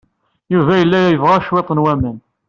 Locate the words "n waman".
1.73-2.17